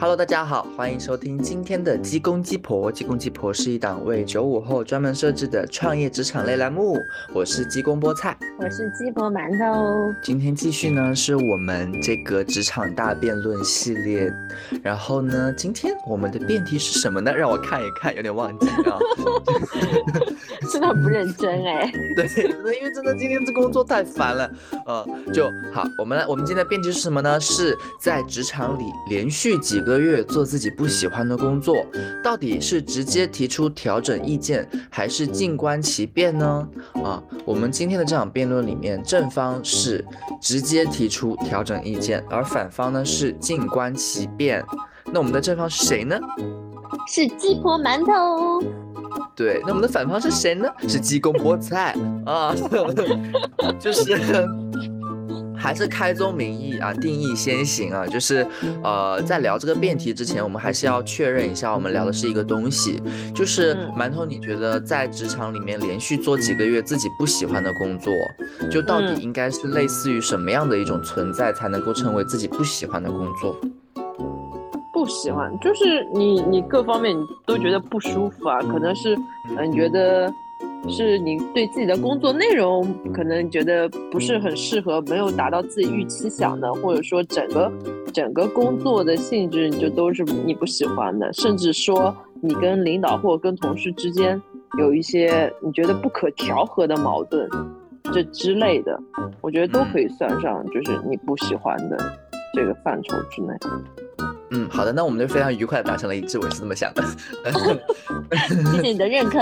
[0.00, 2.90] Hello，大家好，欢迎收听今天的鸡公鸡婆。
[2.92, 6.96] 鸡公鸡婆是一档为九五后专门设置的创业职场类栏目。
[7.34, 10.14] 我是鸡公菠菜，我是鸡婆馒头。
[10.22, 14.32] 今天继续呢，是我们这个职场大辩论系列。
[14.84, 17.32] 然后呢，今天我们的辩题是什么呢？
[17.34, 18.98] 让我看一看，有点忘记啊。
[20.72, 21.90] 真的不认真哎。
[22.14, 22.26] 对，
[22.78, 24.48] 因为真的今天这工作太烦了。
[24.86, 27.40] 呃，就好，我们来，我们今天的辩题是什么呢？
[27.40, 29.98] 是在职场里连续几个。
[29.98, 31.74] 个月做自己不喜欢的工作，
[32.22, 36.68] 到底是直接提出调整意见，还是静观其变呢？
[37.02, 40.04] 啊，我们今天的这场辩论里面，正方是
[40.40, 44.62] 直接提出调整意见，而反方呢是静观其变。
[45.10, 46.16] 那我们的正方是谁呢？
[47.08, 48.62] 是鸡婆馒头。
[49.34, 50.68] 对，那我们的反方是谁呢？
[50.86, 52.54] 是鸡公菠菜啊，
[53.80, 54.02] 就是。
[55.58, 58.46] 还是开宗明义啊，定义先行啊，就是，
[58.82, 63.02] 呃，在聊这个辩题之前，我们还是要确认一下，我们聊的是一个东西，
[63.34, 68.14] 就是馒头，你觉得在职场里面连续做几个月自己不喜欢的工作，
[68.70, 73.56] 就到底应该是类似于什么样的一种存在，才能够成为自己不喜欢的工作？
[74.92, 79.16] 不喜欢，就是你你各方面你都觉得不舒服啊，可能是，
[79.56, 80.32] 嗯，觉得。
[80.88, 87.72] 是你对自己的工作内容可能觉得不是很适合，没有达到自己预期想的，或者说整个
[88.12, 94.40] 整个工作的性质你就都是你不喜欢的，甚至说你跟领导或者跟同事之间
[94.78, 97.48] 有一些你觉得不可调和的矛盾，
[98.12, 98.98] 这之类的，
[99.40, 102.18] 我觉得都可以算上，就是你不喜欢的
[102.54, 103.52] 这个范畴之内。
[104.50, 107.02] 嗯，好的，那我们就非常愉快的达成了一致，我是这么想的。
[108.48, 109.38] 谢谢你的认可。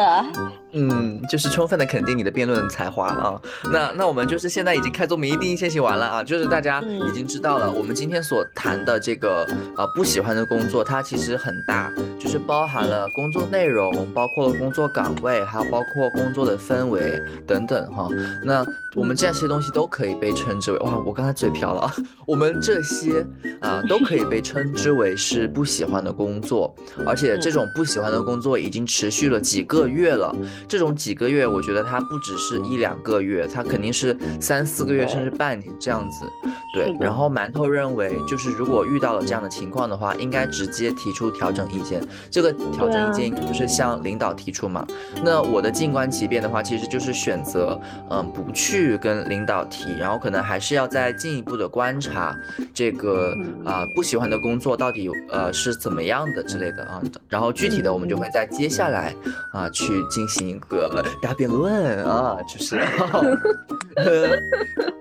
[0.72, 3.40] 嗯，就是充分的肯定你的辩论才华啊。
[3.72, 18.08] 那那我们就是现在已经开宗明义定义先行完了啊，就是大家已经知道了，我们今天所谈的这个呃不喜欢的工作，它其实很大，就是包含了工作内容，包括了工作岗位，还有包括工作的氛围等等哈。
[18.44, 21.94] 那我们这些东西都可以被称之为哇，我刚才嘴瓢了啊。
[22.26, 23.24] 我们这些
[23.60, 26.74] 啊都可以被称之为是不喜欢的工作，
[27.06, 30.34] 而且这种不喜欢的工作已经持续了几个月了。
[30.68, 36.26] 这种几个月，我觉得它不只是一两个月，它肯定是三四个月甚至半年这样子。
[36.74, 42.06] 对，然后馒头认为，就是如果遇到了这样的情况的话，应该直接提出调整意见。
[42.30, 44.86] 这个调整意见就是向领导提出嘛。
[45.24, 52.36] 那我的静观其变的话，其实就是选择嗯不去跟领导提，然后可能还是要再进一步的观察
[52.74, 53.32] 这个
[53.64, 57.02] 啊不喜欢的工作到底呃是怎么样的之类的啊。
[57.28, 59.14] 然后具体的我们就会在接下来
[59.52, 60.45] 啊去进行。
[60.46, 62.78] 一个大辩论啊，就是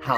[0.02, 0.18] 好。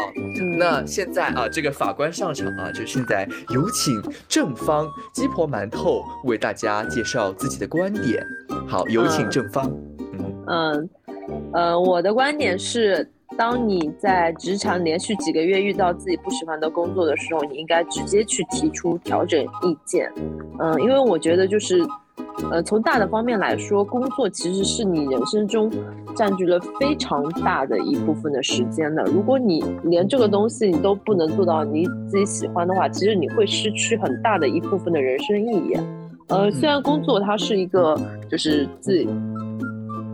[0.57, 8.21] 那现在啊，这个法官上场啊，就现在有请正方鸡婆馒头为大家介绍自己的观点。
[8.67, 9.71] 好，有请正方。
[10.47, 10.89] 嗯
[11.53, 20.11] 嗯，我的观点是，当你在职场连续几个月遇到自己不喜欢的工作的时候，你应该直接去提出调整意见。
[20.59, 21.85] 嗯，因为我觉得就是。
[22.51, 25.71] 呃，从大的方面来说，工作其实是你人生中
[26.15, 29.03] 占据了非常大的一部分的时间的。
[29.05, 35.77] 如果你连这个东西你都不能做到你自己喜欢的话，其实你会失去很大的一部分的人生意义。
[36.27, 37.99] 呃，虽然工作它是一个
[38.29, 39.09] 就是自己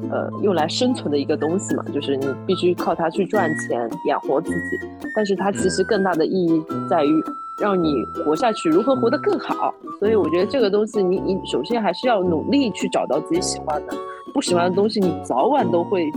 [0.09, 7.23] 呃用来生存的一个东西嘛，就是你必须靠它去赚钱养活自己，但是它其实更大的意义在于。
[7.59, 9.74] 让你活下去，如何活得更好？
[10.00, 13.96] 所以我觉得这个东西，你你首先还是要努力去找到自己喜欢的，
[14.34, 16.09] 不喜欢的东西，你早晚都会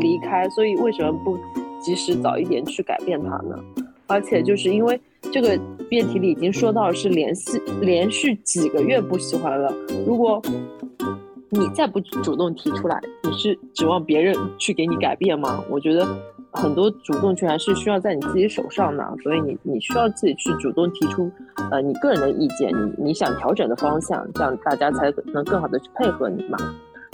[0.00, 0.48] 离开。
[0.48, 1.38] 所以为什么不
[1.80, 3.56] 及时早一点去改变它呢？
[4.06, 5.00] 而且就是因为
[5.30, 9.72] 这个辩题里已经说到是连续连续几个月不喜欢了，
[10.06, 10.40] 如果
[11.50, 15.62] 你再不主动提出来，你是指望别人去给你改变吗？
[15.70, 16.06] 我觉得。
[16.52, 21.30] 很多主动权还是需要在你自己手上的，所以你你需要自己去主动提出，
[21.70, 26.58] 呃，你个人的意见，你你想调整的方向，这样大家才能更好的去配合你嘛。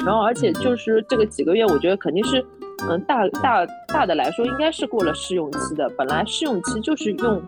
[0.04, 2.44] 然后，而且就是这个几个月，我觉得肯定是，
[2.88, 5.88] 嗯，大大大的来说，应该是过了试用期的。
[5.98, 7.42] 本来试用期就是用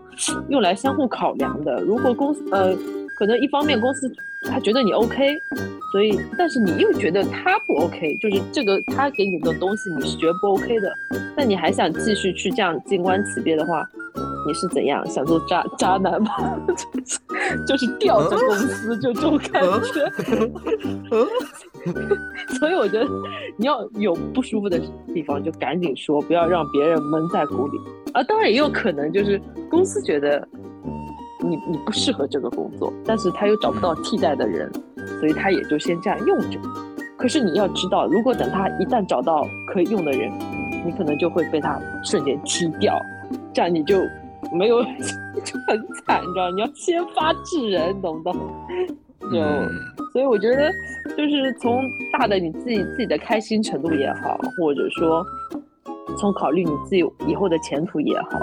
[0.48, 1.81] 用来相互考量的。
[1.81, 2.75] 如果公司呃，
[3.20, 4.11] 可能一方面公司
[4.43, 5.40] 他觉得你 OK。
[5.93, 10.88] 所以，但是你又觉得他不 OK，就是这个他给你的东西你是觉得不 OK 的，
[11.37, 13.84] 那你还想继续去这样静观其变的话，
[14.46, 16.31] 你是怎样想做渣渣男吗？
[17.67, 20.08] 就是吊着公司就这种感觉。
[22.61, 23.05] 所以我觉得
[23.56, 24.81] 你要有不舒服的
[25.12, 27.76] 地方就赶紧说，不要让别人闷在鼓里。
[28.12, 30.46] 啊，当然也有可能就是公司觉得。
[31.40, 34.70] 你你不适合这个工作，但是他又找不到替代的人，
[35.19, 36.58] 所以他也就先这样用着。
[37.16, 40.31] 可是你要知道，如果等他一旦找到可以用的人，
[40.84, 42.98] 你可能就会被他瞬间踢掉，
[43.52, 44.00] 这样你就
[44.52, 44.82] 没有
[45.44, 46.50] 就很惨，你知道？
[46.50, 48.36] 你要先发制人，懂不懂？
[49.31, 49.38] 就
[50.12, 50.72] 所以我觉得，
[51.16, 51.82] 就是从
[52.12, 55.25] 大的你自己自己的开心程度也好，或者说
[56.19, 58.40] 从考虑你自己以后的前途也好，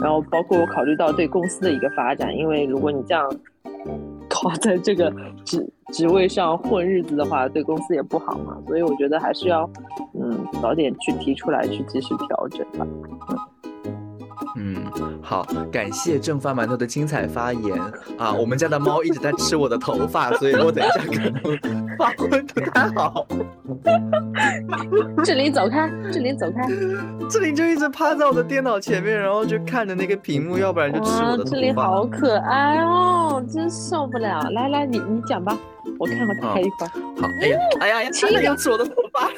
[0.00, 3.30] 然后包括我考虑到对公司的一个发展，因为如果你这样。
[4.28, 5.12] 靠在这个
[5.44, 8.56] 职职位上混日子的话，对公司也不好嘛。
[8.66, 9.68] 所以我觉得还是要，
[10.14, 12.86] 嗯，早点去提出来，去及时调整吧。
[13.28, 13.36] 嗯，
[15.22, 17.78] 好，感谢正发馒头的精彩发言
[18.18, 18.32] 啊！
[18.32, 21.32] 我们家的猫一直在吃我的头发，所以我等一下可能
[21.96, 23.26] 发挥不太好。
[25.24, 26.66] 志玲走开，志玲走开，
[27.28, 31.50] 志玲就一直趴在我的电脑前面，然后就看着那个屏幕，要不然就吃我的头发。
[31.50, 34.40] 志玲好可爱哦，真受不了！
[34.50, 35.56] 来来，你你讲吧，
[35.98, 36.88] 我看看他一会儿。
[37.20, 39.28] 好，哎呀，哎呀，呀，真的要吃我的头发。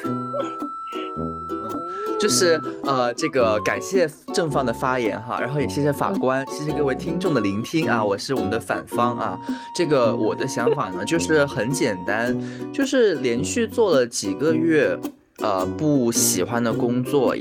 [2.19, 9.37] 就是呃，这个感谢正方的发言哈，然后也谢谢法官，谢谢各位听众的聆听啊，我是我们的反方啊。
[9.75, 12.37] 这个我的想法呢，就是很简单，
[12.71, 14.97] 就是连续做了几个月
[15.39, 17.35] 呃不喜欢的工作。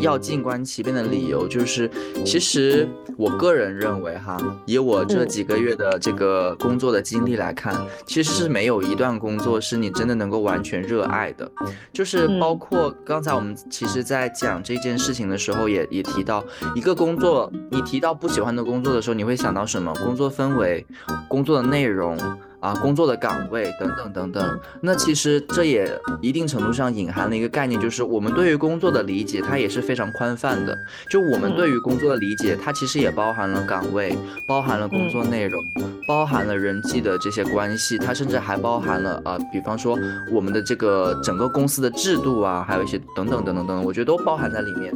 [0.00, 1.90] 要静观其变的理由就是，
[2.24, 4.36] 其实我个人认为哈，
[4.66, 7.74] 以我这几个月的这个工作的经历来看，
[8.06, 11.50] 其实是没有一段工作是你真的能够完全热爱的。
[11.92, 16.44] 就是包括刚才我们其实在讲这件事情的时候，也也提到
[16.74, 19.94] 一个工作，你提到不喜欢的工作的时候，你会想到什么？
[20.04, 20.84] 工作氛围，
[21.28, 22.18] 工作的内容。
[22.64, 30.74] 啊，工作的岗位等等等等，那其实这也一定程度上隐含了一个概念，就是我们对于工作的理解，它也是非常宽泛的。
[31.10, 34.16] 就我们对于工作的理解，它其实也包含了岗位，
[34.48, 35.62] 包含了工作内容，
[36.08, 39.98] 包含了人际的这些关系，它甚至还包含了啊，比方说
[40.32, 44.90] 我们的这个整个公司的制度啊，还有一些等等等等等，我觉得都包含在里面。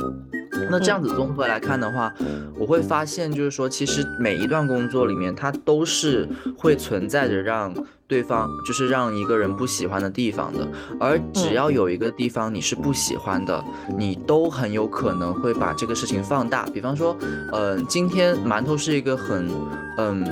[0.70, 2.12] 那这样子综合来看的话，
[2.59, 7.57] 我会发现就是说，其实每一段工作里面，它都是会存在着让
[8.06, 10.66] 对方，就是让一个人不喜欢的地方的。
[11.00, 13.64] 而只要有一个地方你是不喜欢的，
[13.96, 16.66] 你都很有可能会把这个事情放大。
[16.66, 17.16] 比方说，
[17.52, 19.50] 嗯，今天馒头是一个很，
[19.96, 20.25] 嗯，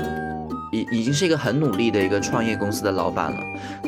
[0.72, 3.40] 已已经是一个很努力的一个创业公司的老板了，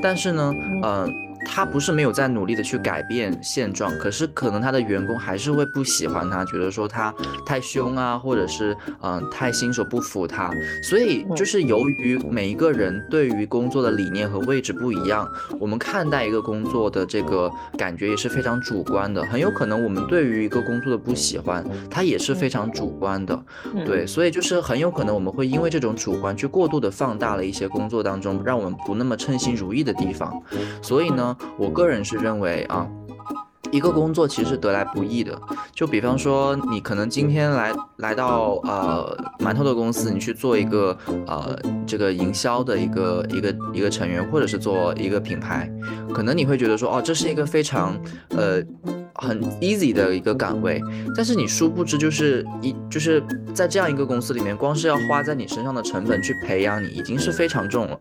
[0.02, 0.52] 但是呢，
[0.82, 1.27] 嗯。
[1.50, 7.12] 他不是没有在努力的去改变现状，可是可能他的员工还是会不喜欢他，觉得说他
[7.44, 10.52] 太凶啊，或者是嗯太新手不服他。
[10.84, 15.28] 所以就是由于每一个人对于工作的理念和位置不一样，
[15.58, 19.24] 我们看待一个工作的这个感觉也是非常主观的。
[19.24, 23.42] 很有可能我们对于一个工作的不喜欢，它也是非常主观的。
[23.84, 30.40] 对，所以就是很有可能我们会因为这种主观去过度的放大了一些工作当中让我们不那么称心如意的地方。
[30.82, 31.36] 所以呢。
[31.56, 32.86] 我个人是认为啊，
[33.70, 35.38] 一个工作其实得来不易的。
[35.72, 40.96] 就比方说，你可能今天来来到呃馒头的公司，你去做一个
[41.26, 45.70] 呃这个营销的一个一个一个成员，或者是做一个品牌，
[46.12, 47.96] 可能你会觉得说，哦，这是一个非常
[48.30, 48.62] 呃。
[49.18, 50.80] 很 easy 的一个岗位，
[51.14, 53.22] 但是你殊不知，就是一就是
[53.52, 57.98] 在这样一个公司里面，光是要花在你身上的成本去培养你，已经是非常重了。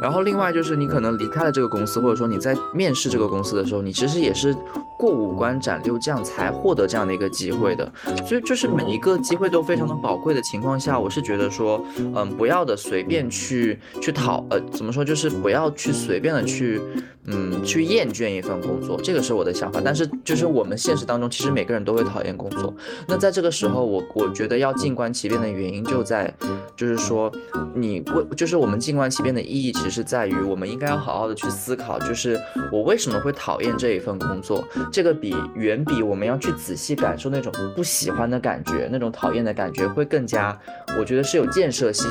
[0.00, 4.54] 然后另外就是你可能离开了这个公司，或者说你在面试这个公司的时候，你其实也是
[4.96, 7.92] 过五关斩六将才获得这样的一个机会的。
[8.24, 16.80] 所以就是每一个机会都非常的宝贵的情况下，我是觉得说，嗯，不要的随便去去讨，呃，怎么说，就是不要去随便的去。
[17.26, 19.80] 嗯，去厌倦一份工作，这个是我的想法。
[19.84, 22.74] 但是，就是我们现实当中，其实每个人都会讨厌工作。
[23.06, 26.34] 那在这个时候，我我觉得要静观其变的原因就在，
[26.74, 27.30] 就是说，
[27.74, 32.36] 你为，就是我们静观其变的意义，其实在于，我们应该要好好的去思考，就是
[32.72, 34.64] 我为什么会讨厌这一份工作。
[34.90, 40.58] 这个比远比我们要去仔细感受那种不喜欢的感觉，那种讨厌的感觉，会更加，
[40.98, 42.10] 我觉得是有建设性。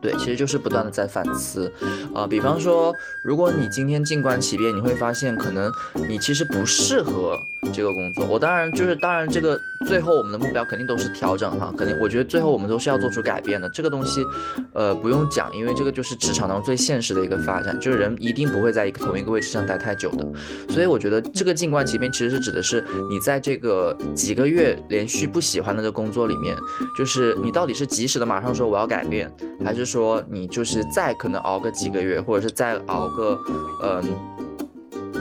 [0.00, 1.70] 对，其实就是不断的在反思，
[2.14, 5.70] 啊，比方说，如果你今天静观其变，你会发现，可能
[6.08, 7.38] 你其实不适合。
[7.74, 13.68] 这个工作，我当然就是，当然这个最后我们的目标肯定都是调整哈，肯定我觉得最后我们都是要做出改变的。
[13.68, 14.24] 这个东西，
[14.72, 20.26] 呃，不用讲，因为这个就是职场当中最现实的一个发展，就是人一定不会在一个同一个位置上待太久的。
[20.70, 26.56] 所以我觉得这个静观其变其实是指的是你在这个几个月连续不喜欢的这工作里面，
[26.96, 29.30] 就是你到底是及时的马上说我要改变，
[29.62, 33.38] 还是说你就是再可能熬个几个月，或者是再熬个，
[33.82, 34.02] 嗯。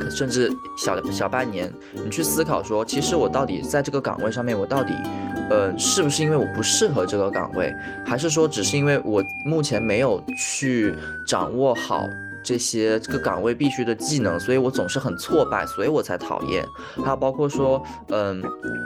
[0.09, 4.93] 甚至小小半年，你去思考说，其实我到底在这个岗位上面，我到底
[5.49, 10.95] 呃，是不是因为我不适合这个岗位，还是说只是因为我目前没有去
[11.27, 12.07] 掌握好？
[12.43, 16.65] 这些这个岗位必须的技能，所以我总是很挫败，所以我才讨厌。
[17.03, 18.43] 还有包括说，嗯，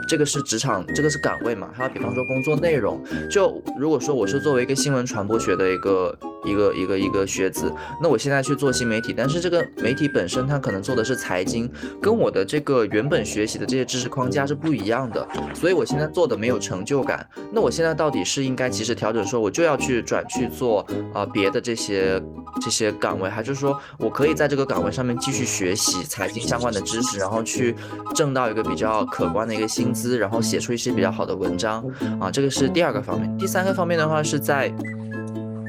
[0.08, 1.68] 这个是职场，这个是岗位嘛。
[1.72, 11.70] 还有比方说工作内容，就如果说我是作为一个新闻传播学的一个一个一个一个学子，那我现在去做新媒体，但是这个媒体本身它可能做的是财经，
[12.00, 17.26] 跟我的这个原本学习的这些知识框架是不一样的，所以我现在做的没有成就感。
[17.52, 22.22] 那我现在到底是应该及时调整，说我就要去转去做啊别的这些
[22.60, 27.74] 这些岗位，还是说，我可以在这个岗位上面继续学习财经相关的知识，然后去
[28.14, 31.84] 挣到一个比较可观的一个薪资，然后写出一些比较好的文章
[32.20, 33.38] 啊，这个是第二个方面。
[33.38, 34.72] 第三个方面的话是在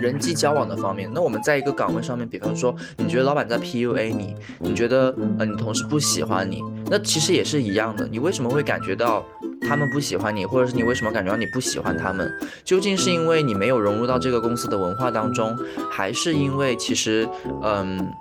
[0.05, 1.09] 人际交往的方面。
[1.13, 8.07] 那我们在一个岗位上面，比方说，你觉得老板在 PUA 你，你觉得呃你同事不喜欢你，那其实也是一样的。
[8.07, 9.23] 你为什么会感觉到？
[9.67, 12.31] 他们不喜欢你，或者是你为什么感觉到你不喜欢他们？
[12.63, 15.57] 究竟是因为你没有融入到这个公司的文化当中，
[15.89, 17.27] 还是因为其实，
[17.63, 18.13] 嗯，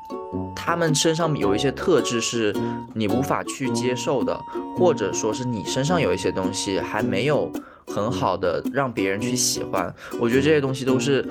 [0.57, 2.55] 他们身上有一些特质是
[2.95, 4.41] 你无法去接受的，
[4.79, 7.53] 或者说是你身上有一些东西还没有。
[7.87, 11.25] 很好的让别人去喜欢，我觉得这些东西都是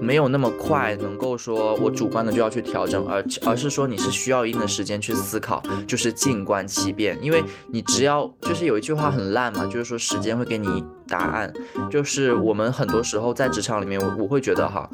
[0.00, 11.50] 没有那么快能够说我主观的就要去调整，而而是说你是需要一定的时间去思考，就是静观其变，因为你只要就是有一句话很烂嘛，就是说时间会给你答案，
[11.90, 14.86] 就是我们很多时候在职场里面，我我会觉得哈，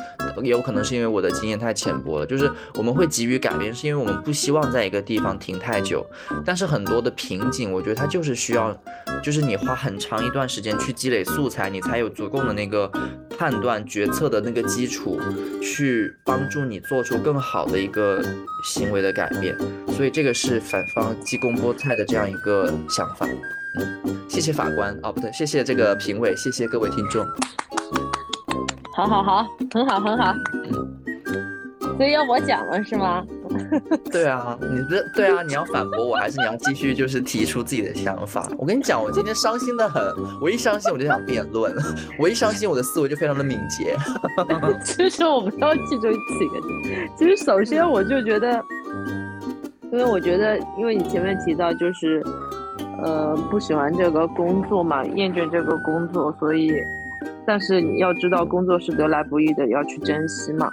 [0.43, 6.07] 也有可能是因为我的经验太浅薄了，就是我们会急于改变，是因为我们不希望在一个地方停太久，
[6.45, 8.76] 但是很多的瓶颈，我觉得它就是需要，
[9.23, 10.95] 就是你花很长一段时间去。
[11.00, 12.87] 积累素材，你才有足够的那个
[13.38, 15.19] 判断决策的那个基础，
[15.62, 18.23] 去帮助你做出更好的一个
[18.62, 19.57] 行为的改变。
[19.97, 23.26] 所以这个是反方鸡公菠菜的这样一个想法。
[23.78, 27.24] 嗯，谢谢法官哦，不对，谢谢这个评委，谢谢各位听众。
[28.96, 30.34] 好好好，很好很好。
[30.64, 30.96] 嗯。
[31.96, 33.22] 所以要我讲了是吗？
[34.10, 38.48] 对啊，你这对啊，你要反驳我还是你要继续就是提出自己的想法？
[38.56, 40.02] 我跟你讲，我今天伤心的很，
[40.40, 41.74] 我一伤心我就想辩论，
[42.18, 43.94] 我一伤心我的思维就非常的敏捷。
[44.82, 48.64] 其实我们要记住几个点，其实首先我就觉得，
[49.92, 52.24] 因为我觉得，因为你前面提到就是，
[53.02, 56.73] 呃，不喜欢这个工作嘛，厌倦这个工作，所以，
[57.46, 60.68] 但是你要知道工作是得来不易的，要去珍惜嘛。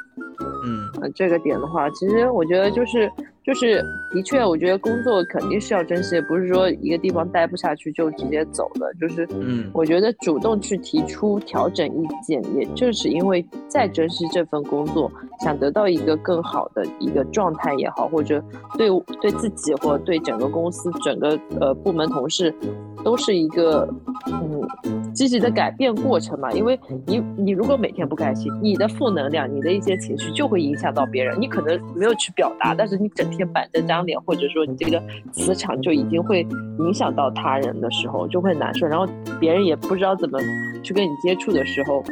[0.65, 3.11] 嗯，呃，这个点的话，其实我觉得就是。
[3.47, 8.93] 就是，的确，我觉得工作肯定是要珍惜，不是说一个地方待不下去就直接走了。
[8.99, 18.43] 就是，嗯，我觉得主动去提出调整意见，也正是因为再珍惜这份工作，想得到一个更好的一个状态也好，或者
[18.77, 18.89] 对
[19.21, 22.53] 对自己或对整个公司、整个呃部门同事，
[23.01, 23.87] 都是一个
[24.25, 26.51] 嗯积极的改变过程嘛。
[26.51, 31.36] 因为你你如果每天不开心，你的负能量、你的一些情绪就会影响到别人。
[31.41, 33.47] 你可能没有去表达，但是你整天。
[33.47, 36.45] 板着张脸，或者说你这个磁场就已经会
[36.79, 38.86] 影响到他人的时候，就会难受。
[38.86, 39.07] 然后
[39.39, 40.38] 别人也不知道怎么
[40.83, 42.03] 去跟你接触的时候，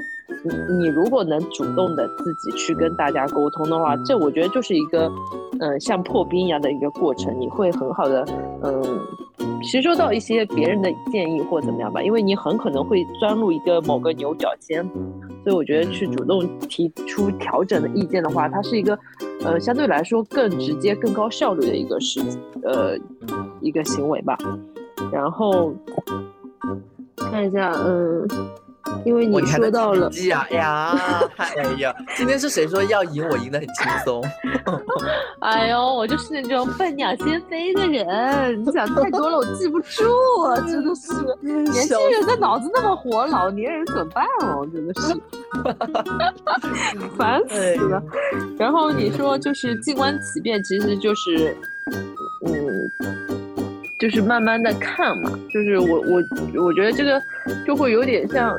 [0.80, 5.12] 你如果能主动的自己去跟大家沟通的话，这我觉得就是一个，
[5.60, 8.26] 嗯，像破冰一样的一个过程，你会很好的，
[8.64, 8.84] 嗯，
[9.64, 14.88] 吸收到一些别人的建议或怎么样吧，因为你很可能会钻入一个某个牛角尖。
[15.44, 18.98] 所以我觉得去主动提出调整的意见的话，它是一个，
[19.44, 22.20] 呃，相对来说更直接、更高效率的一个事，
[22.64, 22.98] 呃，
[23.62, 24.38] 一个行为吧。
[25.12, 25.74] 然后
[27.16, 28.28] 看一下，嗯。
[29.04, 30.98] 因为你说到了呀呀，
[31.38, 34.24] 哎呀，今天是谁说要赢我赢得很轻松？
[35.42, 40.04] 哎呦，我就是那种笨鸟先飞的人，你想太多了，我记不住，
[40.68, 41.14] 真的是。
[41.42, 44.68] 年轻人的脑子那么活，老年人怎么办哦？
[44.74, 45.16] 真的是，
[47.18, 48.02] 烦死 了。
[48.58, 51.56] 然后你说就是静观其变，其实就是，
[52.46, 52.92] 嗯。
[53.98, 56.22] 就是慢慢的看嘛，就是我我
[56.66, 57.20] 我觉得这个
[57.66, 58.54] 就会有点像，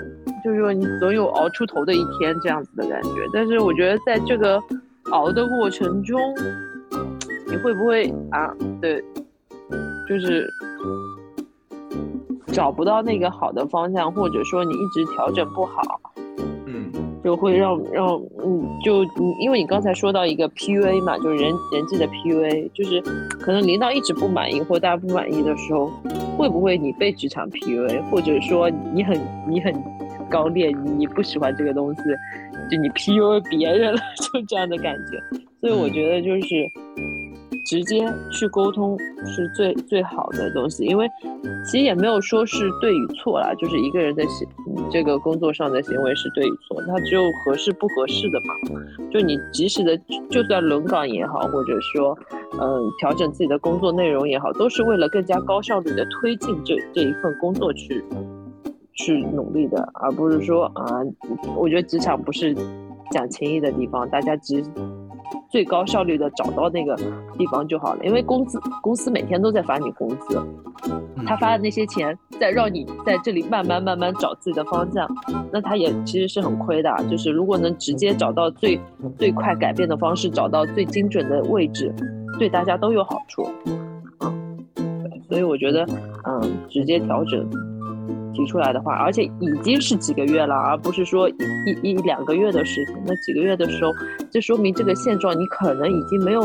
[0.46, 3.10] 就是说你总有熬出头的一天这样子的感觉。
[3.34, 4.62] 但是我觉得在这个
[5.10, 6.20] 熬的过程中，
[7.50, 8.54] 你会不会啊？
[8.80, 9.02] 对，
[10.08, 10.48] 就是
[12.52, 15.82] 找不到那个好的方向，或者说你一直调整不好。
[16.66, 16.92] 嗯
[17.24, 18.06] 就会让让
[18.44, 23.00] 嗯，就你因为你刚才说到一个 PUA 嘛，就是人人际的 PUA，就是
[23.40, 25.90] 可能领导一直不满意或大家不满意的时候，
[26.38, 29.74] 会不会你被职场 PUA，或者说你很你很
[30.30, 32.02] 刚烈，你不喜欢这个东西，
[32.70, 34.00] 就你 PUA 别人了，
[34.32, 35.38] 就这样的感觉。
[35.60, 36.70] 所以我觉得就是
[37.64, 41.08] 直接去沟通是最最好的东西，因为
[41.64, 44.46] 其实也没有说是对与错啦，就是一个人的行
[44.92, 48.54] 这个工作上的行为是对与错，他只有合适不合适的嘛。
[49.10, 49.98] 就你及时的，
[50.30, 52.16] 就算轮岗也好，或者说
[52.60, 58.04] 嗯调整自己的工作内容也好，都是为了更加高效率的推进这这一份工作去
[58.96, 60.84] 去努力的，而不是说啊，
[61.56, 62.52] 我觉得职场不是
[63.12, 64.64] 讲情义的地方，大家只。
[65.48, 66.94] 最高效率的找到那个
[67.36, 70.40] 地方就好了，因为工资公司每天都在发你工资，
[71.26, 75.08] 他发的那些钱在让你在这里慢慢慢慢找自己的方向，
[75.52, 76.94] 那他也其实是很亏的。
[77.10, 78.78] 就是如果能直接找到最
[79.16, 81.92] 最快改变的方式，找到最精准的位置，
[82.38, 83.48] 对大家都有好处。
[84.20, 84.68] 嗯，
[85.28, 85.84] 所以我觉得，
[86.24, 87.48] 嗯，直接调整。
[88.36, 91.34] 提出来的话，而且已经是几个月了，而不是说一
[91.82, 92.94] 一两个月的事情。
[93.06, 93.90] 那几个月的时候，
[94.30, 96.42] 就说明这个现状你可能已经没有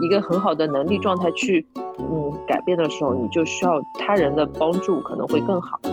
[0.00, 1.64] 一个很好的能力状态去
[1.98, 5.91] 嗯改变的时候，你就需要他人的帮助，可能会更好啊。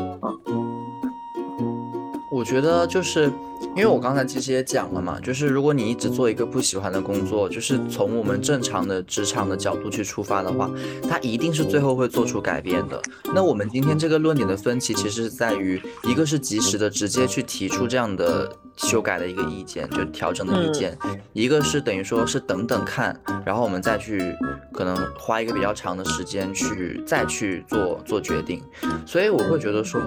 [2.32, 3.32] 我觉得就是。
[3.76, 10.72] 因为我刚才其实也讲了嘛，就是如果你一直做一个不喜欢的工作，就是从我们正常的职场的角度去出发的话，
[11.10, 13.02] 它一定是最后会做出改变的。
[13.36, 20.94] 那我们今天这个论点的分歧，其实是在于一个是及时的直接去提出这样的修改的一个意见，就调整的意见；
[21.34, 23.14] 一个是等于说是等等看，
[23.46, 24.34] 然后我们再去
[24.72, 28.64] 可能花一个比较长的时间去再去做做决定。
[29.06, 30.02] 所以我会觉得说，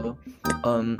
[0.64, 0.97] 嗯。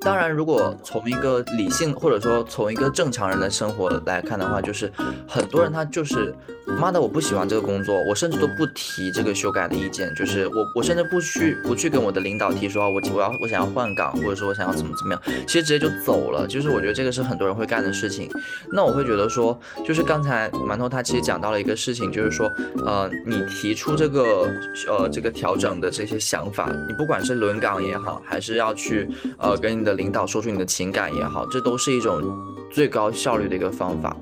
[0.00, 4.90] 当然，如果从一个理性或者说从一个正常人的生活来看的话，就是
[5.26, 6.34] 很多人他就是。
[6.78, 16.46] 妈的，我不喜欢这个工作，我甚至都不提这个修改的意见，就是我我甚至不去不去跟我的领导提说，我我要我想要换岗，或者说我想要怎么怎么样，其实直接就走了。
[16.46, 18.30] 就是我觉得这个是很多人会干的事情。
[18.70, 22.52] 那我会觉得说，就是刚才馒头他其实讲到了一个事情，就是说，
[22.84, 24.50] 呃，你提出这个
[24.88, 32.22] 呃这个调整的这些想法，你不管是轮岗也好，还是要去呃跟你的领导说出你的情感也好，这都是一种
[32.70, 34.14] 最高效率的一个方法。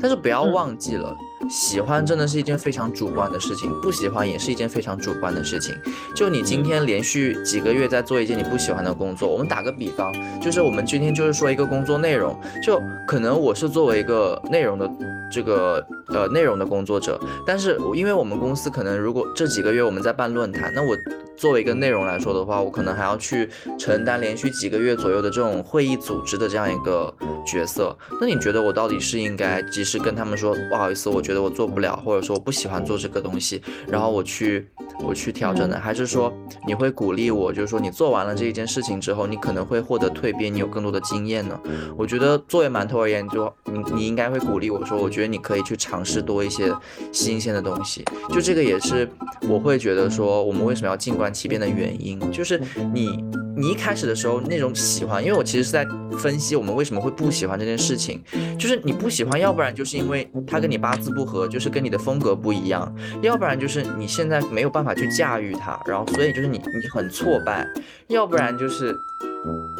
[0.00, 1.14] 但是不要忘记了。
[1.48, 5.74] 喜欢真的是一件非常主观的事情，不喜欢也是一件非常主观的事情。
[6.14, 14.90] 就你今天连续几个月在做一件你不喜欢的工作，我们打个比方，就是我们今天就是说一个工作内容，就可能我是作为一个内容的
[15.30, 20.96] 这个呃内容的工作者，但是因为我们公司可能如果这几个月我们在办论坛，那我。
[21.38, 27.14] 作为一个内容来说的话，我可能还要去承担连续几个月左右的这种会议组织的这样一个
[27.46, 27.96] 角色。
[28.20, 34.68] 那你觉得我到底是应该及时跟他们说不好意思，我觉得我做不了，或者说我不喜欢做这个东西，然后我去
[35.00, 35.78] 我去调整的？
[35.78, 36.32] 还是说
[36.66, 41.58] 你会鼓励我，就是说你做完了这一件事情之后，你可能会获得蜕变，你有更多的经验呢？
[41.96, 46.70] 我觉得作为馒头而言，就你你应该会鼓励我说，我觉得你可以去尝试多一些
[47.12, 48.04] 新鲜的东西。
[48.30, 49.08] 就这个也是
[49.48, 51.32] 我会觉得说，我们为什么要静观。
[51.38, 52.60] 其变的原因就是
[52.92, 53.22] 你，
[53.56, 55.86] 你一开始的时候那种喜欢，因为我其实是在
[56.18, 58.20] 分析我们为什么会不喜欢这件事情，
[58.58, 67.66] 就是你不喜欢，要不然就是因为他跟你八字不和，就是跟你的风格不一样，要不然就是你现在没有办法去驾驭它，然后所以就是你你很挫败，
[68.06, 68.98] 要不然就是。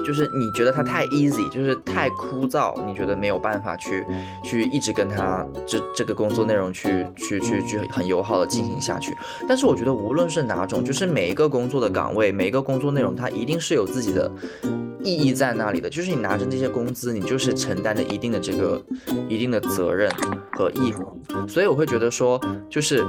[0.04, 4.04] 就是你觉得它太 easy，就是太枯燥，你觉得没有办法去
[4.42, 9.14] 去一直跟他这这个工作内容去去去去很友好的进行下去。
[9.46, 14.30] 但是我觉得无论是哪种，就是每一个工作的岗位，每一个工作内容，它一定是有自己的
[15.02, 15.90] 意义在那里的。
[15.90, 18.80] 就是你拿着这些工资，你就是承担着一定的这个
[19.28, 20.10] 一定的责任
[20.52, 21.46] 和义务。
[21.48, 22.40] 所以我会觉得说，
[22.70, 23.04] 就是。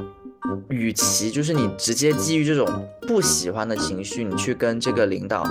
[0.70, 5.46] 与其就是你直接基于这种不喜欢的情绪，你去跟这个领导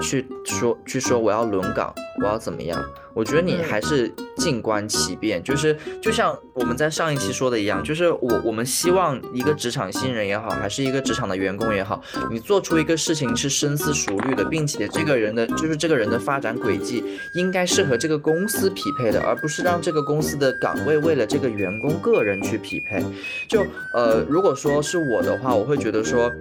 [0.00, 2.82] 去说，去说我要轮岗，我要怎么样？
[3.14, 23.04] 我觉得你还是静观其变，就是就像我们在上一期说的一样，就是我我们希望一个职场新人也好，还是一个职场的员工也好，你做出一个事情是深思熟虑的，并且这个人的就是这个人的发展轨迹应该是和这个公司匹配的，而不是让这个公司的岗位为了这个员工个人去匹配。
[23.48, 26.32] 就呃，如果说是我的话，我会觉得说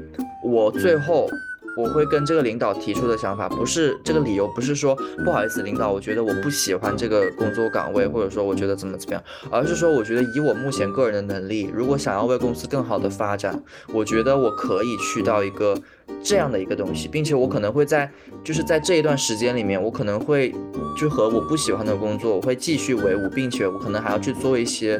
[0.43, 1.29] 我最后。
[1.77, 15.75] 我会跟这个领导提出的想法，不是这个理由，不是说不好意思，领导，我觉得我不喜欢这个工作岗位，或者说我觉得怎么怎么样，而是说我觉得以我目前个人的能力，如果想要为公司更好的发展，我觉得我可以去到一个。
[16.23, 18.09] 这样的一个东西，并且我可能会在，
[18.43, 20.53] 就是在这一段时间里面，我可能会
[20.97, 24.99] 就和我不喜欢的工作，我会继续为伍，并且我可能还要去做一些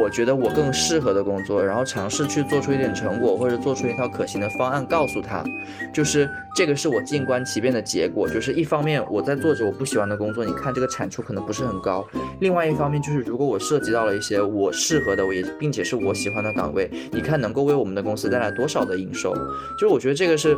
[0.00, 5.44] 我觉得我更适合的工作，然后尝试去做出一点成果，或者做出一套可行的方案，告诉他，
[5.92, 12.06] 就是这个是我静观其变的结果，就是一方面我在做着我不喜欢的工作，你看这个产出可能不是很高；
[12.40, 19.34] 另外一方面就是如果我涉及到了一些我适合的，我也并且是我喜欢的岗位，你看能够为我们的公司带来多少的营收？
[19.78, 20.56] 就是我觉得这个是。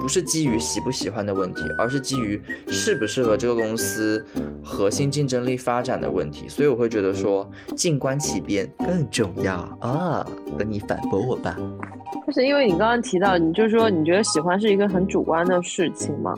[0.00, 4.24] 不是基于喜不喜欢的问题，而是基于适不适合这个公司
[4.62, 6.48] 核心竞争力发展的问题。
[6.48, 10.26] 所以我会觉得说，静观其变更重要啊！
[10.58, 11.56] 等你反驳我吧。
[12.26, 16.34] 就是因为你刚刚提到，你就是说你觉得喜欢是一个很主观的事情嘛，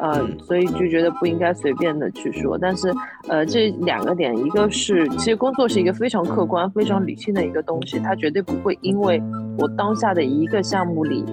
[0.00, 2.58] 呃，所以就觉得不应该随便的去说。
[2.58, 2.92] 但是，
[3.28, 9.22] 呃，这两个点，一个是其实工作是一个非常客观、非常理性的一个东西，它绝对不会因为
[9.58, 11.24] 我当下的一个项目里。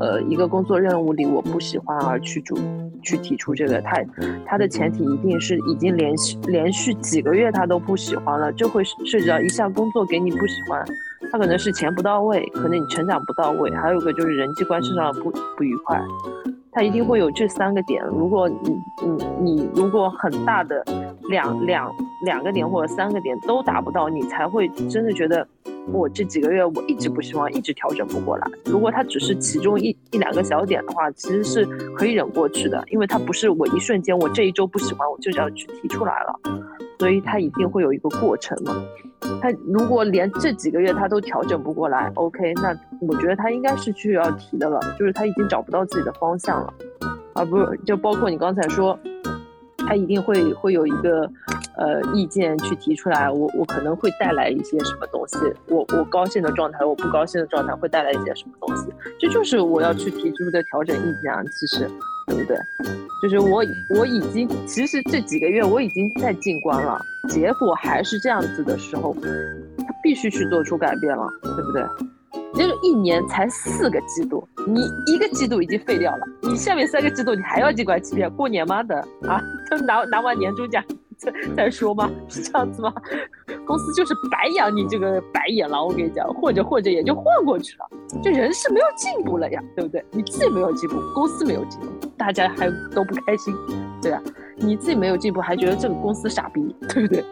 [0.00, 2.58] 呃，一个工作任务里我不喜欢而去主
[3.02, 4.02] 去提出这个，他
[4.46, 10.82] 他的前提一定是已经连续连续几个月他都不喜欢了，就会涉及到一项工作给你不喜欢，
[11.30, 16.00] 他可能是钱不到位，可能你成长不到位，还有个就是人际关系上的不不愉快，
[16.72, 18.02] 他一定会有这三个点。
[18.06, 20.82] 如果你你你如果很大的
[21.28, 21.92] 两两
[22.24, 25.46] 两个点或者三个点都达不到，你才会真的觉得。
[25.92, 28.46] 我这几个月我一直不希望，一直调整不过来。
[28.66, 31.64] 如果它只是其中一一两个小点的话，其实是
[31.96, 36.38] 可以忍过去的，因为它不是我一瞬间我这一周不喜欢我就要去提出来了，
[36.98, 38.76] 所以它一定会有一个过程嘛。
[39.40, 46.72] 他如果连这几个月他都调整不过来，OK，那我觉得他应该是需要提的了，就是他已经找不到自己的方向了，
[47.34, 48.96] 而不是就包括你刚才说。
[49.88, 51.28] 他一定会会有一个，
[51.80, 61.90] 呃，意见去提出来，我我可能会带来一些什么东西，我我高兴的状态，我不高兴的状态会带来一些什么东西，这就是我要去提出的调整意见啊，其实，
[62.26, 62.56] 对不对？
[63.22, 63.64] 就是我
[63.98, 69.16] 我已经其实这几个月我已经在进关了，结果还是这样子的时候，
[69.78, 71.82] 他必须去做出改变了，对不对？
[72.52, 78.30] 就是一年才四个季度，你一个季度已经废掉了，你下面三个季度你还要静观其变？
[78.30, 79.40] 过年吗的啊？
[79.70, 80.84] 都拿拿完年终奖
[81.56, 82.10] 再说吧？
[82.28, 82.92] 是这样子吗？
[83.66, 87.86] 公司就是白养你这个白眼狼，我跟你讲，或者或者也就混过去了。
[88.22, 90.04] 这人是没有进步了呀，对不对？
[90.10, 93.54] 你自己没有进步，公司没有进步，大家还都不开心，
[94.02, 94.20] 对啊，
[94.56, 97.24] 你自己没有进步，还觉得这个公司傻逼，对不对？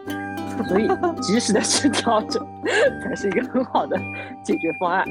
[0.67, 0.89] 所以，
[1.21, 2.45] 及时的去调整，
[3.01, 3.97] 才是一个很好的
[4.43, 5.05] 解决方案。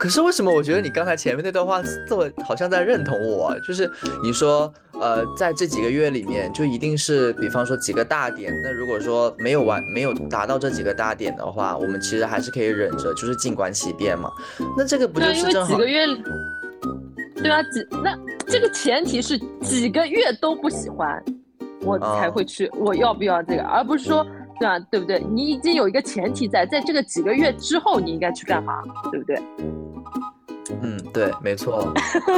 [0.00, 3.54] 可是为什么我觉得你刚才前面那段话这么好像在认同我？
[3.60, 3.88] 就是
[4.22, 8.50] 你说，呃，在这几个月里面，就一定是，比方说几个大点。
[8.64, 14.32] 那如果说没有完，没有达到这几个大点的话，我们其实还是可以忍着，就是静观其变嘛。
[14.74, 15.70] 那这个不就是正好？
[15.70, 16.06] 几个月，
[17.34, 21.22] 对啊，几那这个前提是几个月都不喜欢。
[21.82, 24.26] 我才会去，我要不要这个，而不是说，
[24.58, 24.78] 对啊？
[24.90, 25.22] 对不对？
[25.30, 28.82] 你已经有一个前提在，在这个几个月之后，你应该去干嘛？
[29.10, 29.38] 对不对？
[30.82, 31.92] 嗯，对，没错。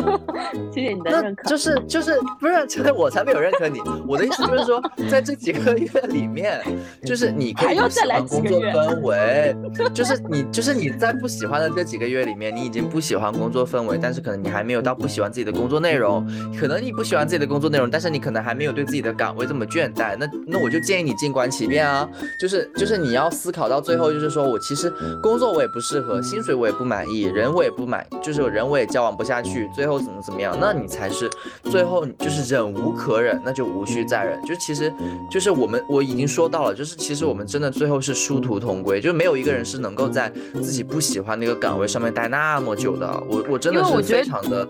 [0.72, 1.48] 谢谢你的认可。
[1.48, 3.78] 就是就是不是，其实我才没有认可你。
[4.06, 6.60] 我的意思就是说，在这几个月里面，
[7.04, 9.56] 就是你可以喜欢工作氛围，
[9.94, 16.26] 就是你就是你在不喜欢的这几个月里面，你已经不喜欢工作氛围，但是可能你还没有到不喜欢自己的工作内容。
[16.58, 20.16] 可能你不喜欢自己的工作内容，但是你可能还没有对自己的岗位这么倦怠。
[20.18, 22.08] 那那我就建议你静观其变啊，
[22.40, 24.92] 就是就是你要思考到最后，就是说我其实
[25.22, 28.06] 工作我也不适合，薪水我也不满意，人我也不满。
[28.22, 30.56] 就是人我也交往不下去，最后怎么怎么样？
[30.60, 31.28] 那你才是
[31.64, 34.40] 最后就是忍无可忍，那就无需再忍。
[34.44, 34.92] 就其实
[35.30, 43.06] 就是我们我已经说到了，就是其实我们真的最后是殊途同归，就没有一个人是能够在自己不喜欢那个岗位上面待那么久的。
[43.28, 44.68] 我我真的是非常的，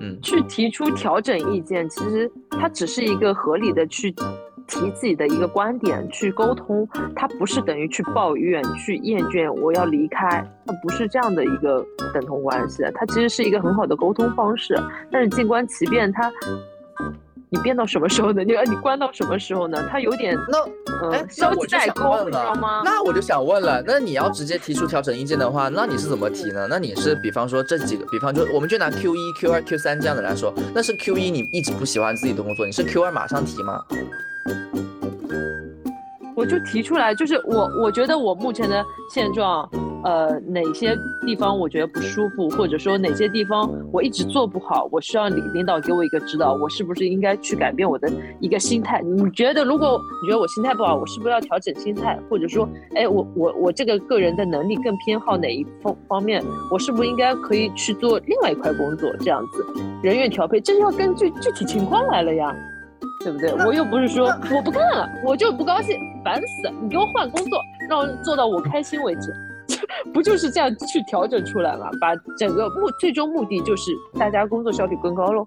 [0.00, 4.14] 嗯，去提出调整意见，其实它只是一个合理的去。
[4.66, 14.76] 提自己的一个观点去沟通，它不是等于去抱怨、去厌倦，我要离开，它不是这样的一个等同关系，它其实是一个很好的沟通方式。
[15.10, 16.32] 但是静观其变，它
[17.48, 18.42] 你变到什么时候呢？
[18.42, 19.88] 你你关到什么时候呢？
[19.88, 26.66] 他有点那哎，那我就想问了，那我就想问了，那你要直接提出调整意见的话，那你是怎么提呢？
[26.68, 33.80] 那你是比方说这几个，比方就我们就拿 Q 一、Q 二、Q 三这样的来说，那是 Q 一你一直不喜欢自己的工作，你是 Q 二马上提吗？
[36.34, 39.66] 我就提出来，就是我我觉得我目前的现状，
[40.04, 49.00] 呃，哪些地方我觉得不舒服，或者说哪些地方我一直做不好，我需要领领导给我一个指导，我是不是应该去改变我的一个心态？
[49.00, 52.18] 你觉得，如果你觉得我心态不好，我是不是要调整心态？
[52.28, 56.44] 或者说，哎，我我我这个个人的能力更偏好哪一方方面？
[56.70, 59.10] 我是不是应该可以去做另外一块工作？
[59.20, 59.64] 这样子，
[60.02, 62.54] 人员调配，这要根据具体情况来了呀。
[63.20, 63.52] 对不对？
[63.66, 66.70] 我又不是说我不干了，我就不高兴，烦死！
[66.82, 69.34] 你给我换工作，让我做到我开心为止，
[70.12, 71.88] 不就是这样去调整出来嘛？
[72.00, 75.46] 把整个目最终目的就是大家工作效率更高喽。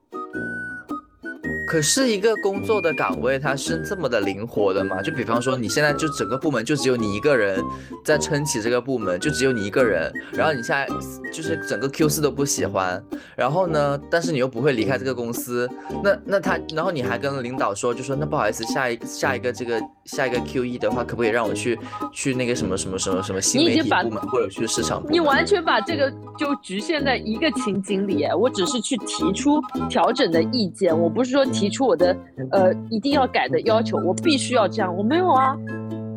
[1.70, 5.04] 可是一个工作的岗位，它是这么的灵活的吗？
[5.04, 7.64] 就比方说，你现在就整个部门就只有你一个人
[8.04, 10.88] 在撑起这个部门，就只有你一个人，然后你现在
[11.32, 13.00] 就是整个 Q 四都不喜欢，
[13.36, 15.70] 然后呢，但是你又不会离开这个公司，
[16.04, 19.80] 那那他，然后你还跟领导说，就说那不好意思，下一下一个这个
[20.16, 21.78] 下一个 Q E 的话，可不可以让我去
[22.12, 25.04] 去那个什么什么什么什么新媒体部门或者去市场？
[25.10, 31.46] 你完全把这个就局限在一个情景里，我只是去提出调整的意见，我不是说。
[31.50, 32.16] 提出我的
[32.52, 35.58] 呃一定要改的要求，我必须要这样，我没有啊，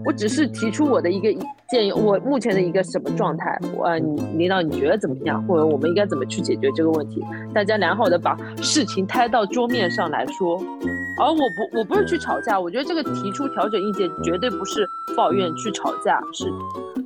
[0.05, 1.33] 我只是提出我的一个
[1.73, 7.25] 建议，我目前的一个什么状态，我你领导你觉得怎么样，或者我们应该怎么去解决这个问题？
[7.55, 10.63] 大家良好的把事情摊到桌面上来说，
[11.19, 16.53] 而我不我不是去吵架，我觉得这个提出调整意见绝对不是抱怨去吵架，是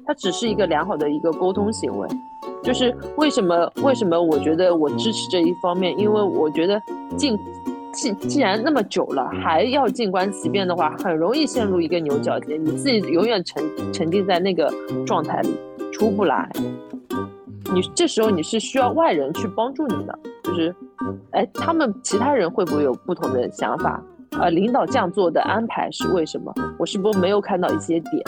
[0.04, 2.08] 它只是一个良好的一个沟通行为。
[2.60, 6.82] 就是为什么为什么我觉得我支持这一方面，因为我觉得
[7.16, 7.38] 进。
[7.96, 14.70] 既既然那么久了，还要静观其变的话，很容易陷入一个牛角尖，你自己永远沉沉浸在那个
[15.06, 15.58] 状态里，
[15.90, 16.48] 出不来。
[17.72, 20.76] 你这时候你是需要外人去帮助你的，就是，
[21.32, 24.00] 哎，他们其他人会不会有不同的想法？
[24.38, 26.52] 呃，领导这样做的安排是为什么？
[26.78, 28.22] 我是不是没有看到一些点？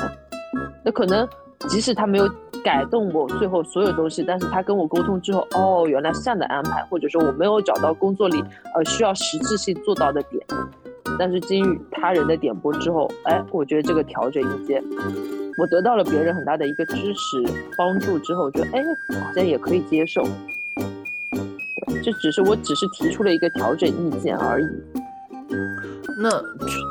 [0.83, 1.29] 那可能。
[1.67, 2.31] 即使他没有
[2.63, 8.43] 改动我最后所有东西，但是他跟我沟通之后，哦，原来是这样的安排，或者说我没有找到工作里
[8.75, 10.45] 呃需要实质性做到的点，
[11.19, 14.83] 但是经于他人的点拨之后，哎，我觉得这个调整意见，
[15.59, 17.43] 我得到了别人很大的一个支持
[17.77, 18.83] 帮助之后，觉得哎
[19.21, 20.23] 好像也可以接受，
[22.05, 24.67] 这只是我只是提出了一个调整意见而已。
[26.17, 26.31] 那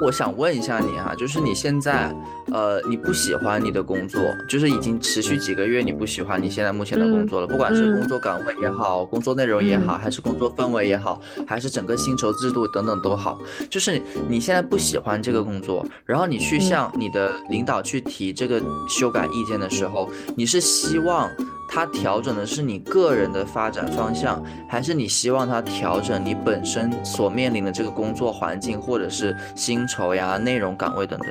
[0.05, 2.15] 我想问一下你哈，就是你现在，
[2.51, 13.37] 呃，你不喜欢你的工作，就是已经持续几个月你不喜欢你现在目前的工作了，不管是工作岗位也好，工作内容也好，还是工作氛围也好，还是整个薪酬制度等等都好，
[13.69, 21.29] 就是你现在不喜欢这个工作，然后你去向你的领导去提这个修改意见的时候，你是希望。
[21.69, 31.29] 它调整的是你个人的发展方向，还是你希望它调整你本身所面临的这个工作环境，或者是薪酬呀、内容岗位等等？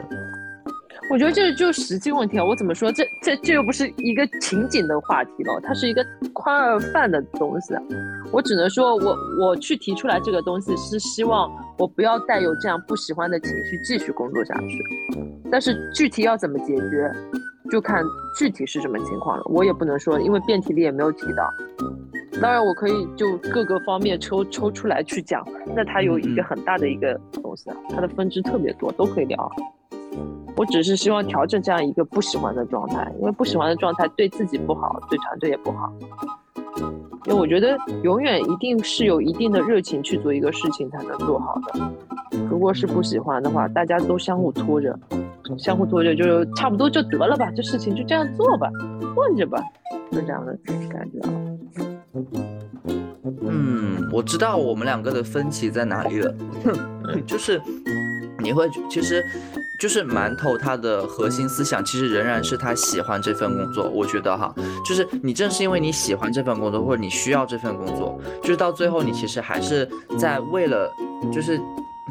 [1.08, 2.44] 我觉得这就实际问题啊！
[2.44, 2.90] 我怎么说？
[2.90, 7.74] 这这这又不是一个情景的话题了，它是一个宽而泛的东西。
[8.32, 14.82] 我只能说，我我去提出来这个东西，是希望我不要带有这样不喜欢的情绪继续工作下去。
[15.48, 17.12] 但是具体要怎么解决？
[17.70, 18.04] 就看
[18.36, 21.52] 具体是什么情况了，我也不能说，因为辩题里也没有提到。
[22.40, 29.50] 当然，我可以就各个方面抽抽出来去讲，那它有一个很大的一个东西啊，它的分支特别多，都可以聊。
[30.56, 35.92] 我只是希望调整这样一个不喜欢的状态，因为不喜欢的状态对自己不好，对团队也不好。
[37.26, 41.90] 因为我觉得永远一定是有一定的热情去做一个事情才能做好的。
[42.48, 44.98] 如果是不喜欢的话，大家都相互拖着。
[45.58, 48.68] 相互拖着，就差不多就得了吧，这事情就这样做吧，
[49.14, 49.58] 混着吧，
[50.10, 50.56] 就这样的
[50.88, 51.95] 感觉。
[53.42, 56.34] 嗯，我知道我们两个的分歧在哪里了，
[57.26, 57.60] 就是
[58.38, 59.24] 你会，其实
[59.80, 63.88] 就是馒头他的核心思想，其实仍然是他喜欢这份工作。
[63.88, 70.90] 我觉得哈，就是你正是因为你喜欢这份工作，或者你需要这份工作，就是到最后你其实还是在为了，
[71.32, 71.60] 就是。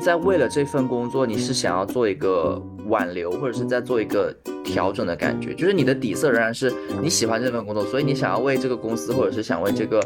[0.03, 9.99] 在为了这份工作，你是想要做一个挽留，或者是在做一个调整的感觉，就是你的底色仍然是你喜欢这份工作，所以你想要为这个公司，或者是想为这个，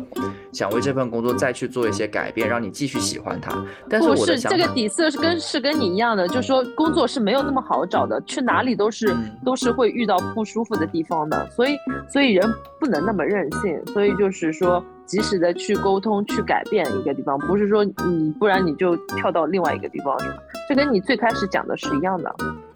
[0.52, 3.64] 想为这份工作再去做一些改变，让你继续喜欢它。
[3.90, 9.16] 但是不是这个底色是跟是跟你一样的，就是说工作是没有那么好找的，去哪里都是
[9.46, 11.76] 都是会遇到不舒服的地方的，所以
[12.12, 12.48] 所以人
[12.80, 14.84] 不能那么任性，所以就是说。
[15.10, 20.26] 及时的去沟通，去改变一个地方，不是说你不然你就跳到另外一个地方去，
[20.70, 22.32] 这跟你最开始讲的是一样的。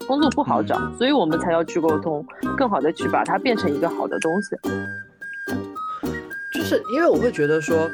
[0.06, 2.24] 工作不好找，所以我们才要去沟通，
[2.56, 4.56] 更好的去把它变成一个好的东西。
[6.52, 7.90] 就是因为我会觉得说，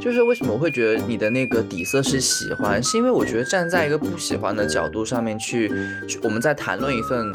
[0.00, 5.72] 就是为什么我会觉得你的那个底色是喜欢，是因为我觉得站在一个不喜欢的角度上面去，
[6.22, 7.32] 我们在谈论一份。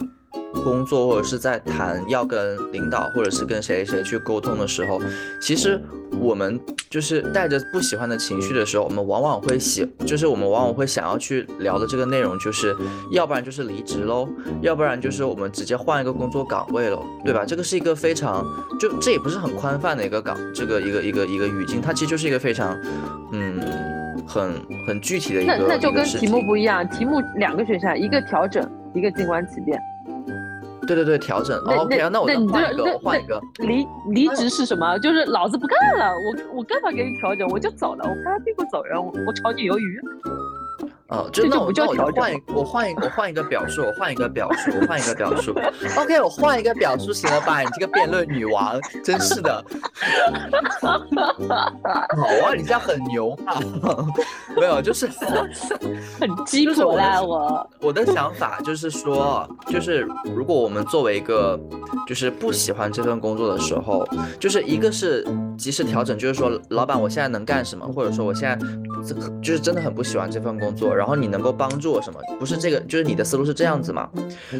[0.63, 4.99] 工作或者是在谈要跟领导或者是跟谁谁去沟通的时候，
[5.39, 5.81] 其实
[6.19, 6.59] 我们
[6.89, 12.75] 就是带着不喜欢的情绪的时候，我们往往会喜，就是我们往往会想要去聊的这个内容，就是
[13.11, 14.27] 要不然就是离职喽，
[14.61, 17.45] 要不然就是我们直接换一个工作岗位喽，对吧？
[17.45, 18.43] 这个是一个非常
[18.79, 22.75] 就这也不是很宽泛的一个岗，这个一个一个一个语境，它其实就是一个非常
[23.31, 23.61] 嗯
[24.27, 24.53] 很
[24.87, 25.57] 很具体的一个。
[25.57, 29.79] 那那就跟题目不一样，题目两个选项，一个调整，一个静观其变。
[30.95, 31.57] 对对对，调整。
[31.59, 33.39] OK 啊，那我再换一个，我换一个。
[33.59, 34.97] 离离职是什么？
[34.99, 37.47] 就是老子不干了，我我干嘛给你调整？
[37.49, 40.01] 我就走了，我拍屁股走人，我我炒你鱿鱼。
[41.09, 45.55] 哦，就那我那我换一我换一我换一个表述，我换一个表述，我换一个表述。
[45.97, 47.61] OK，我换一个表述行了吧？
[47.61, 49.65] 你这个辩论女王，真是的。
[50.81, 53.57] 好啊，你这样很牛啊。
[54.55, 55.07] 没有，就是
[56.19, 57.19] 很激我啦。
[57.23, 61.59] 我我的想法就是说，就是如果我们作为一个
[62.07, 64.07] 就是不喜欢这份工作的时候，
[64.39, 65.25] 就是一个是
[65.57, 68.55] 及时调整，就是说老板我现在能干什么，或者说我现在
[69.41, 70.98] 就是真的很不喜欢这份工作。
[70.99, 72.19] 然后你能够帮助我什么？
[72.37, 74.09] 不是这个，就是你的思路是这样子吗？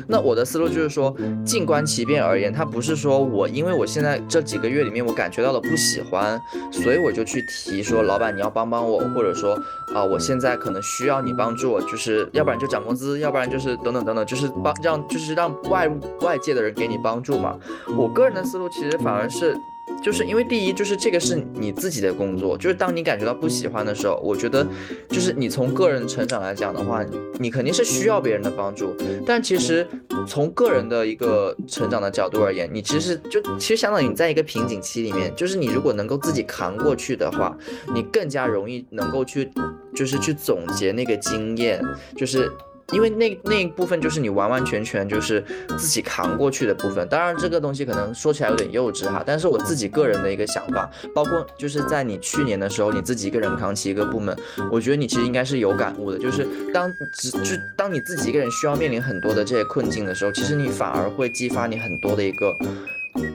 [0.07, 6.39] 那我的思路就是说，静观其变而言，它不是说我因为我现在这几个月里面我感觉到了不喜欢，
[6.71, 9.53] 所以我就去提说老板你要帮帮我，或者说
[9.93, 17.57] 啊我现在可能需要你帮助我，就是要不然就涨工资，要不然就是等等等等，就是帮让就是让外外界的人给你帮助嘛。
[17.97, 19.53] 我个人的思路其实反而是。
[20.03, 24.65] 就是因为第一，就是这个是你自己的工作，就是当你感觉到不喜欢的时候，我觉得，
[25.09, 27.03] 就是你从个人成长来讲的话，
[27.39, 28.95] 你肯定是需要别人的帮助。
[29.25, 29.85] 但其实
[30.27, 37.57] 从个人的一个成长的角度而言，你其实就其实相当于你在一个瓶颈期里面，就是你如果能够自己扛过去的话，
[37.93, 39.49] 你更加容易能够去，
[39.93, 41.81] 就是去总结那个经验，
[42.15, 42.51] 就是。
[42.91, 45.43] 因为那那一部分就是你完完全全就是
[45.77, 54.35] 自己扛过去的部分，当然这个东西可能说起来有点幼稚哈，但是我自己个人的一个想法，包括就是在你去年的时候，你自己一个人扛起一个部门，
[54.71, 62.57] 我觉得你其实应该是有感悟的，就是当只就当你自己一个人需要面临很多的这些困境的时候，其实你反而会激发你很多的一个。